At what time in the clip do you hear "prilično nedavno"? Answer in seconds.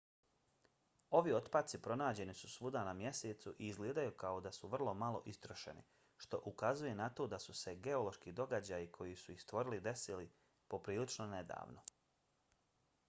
10.85-11.85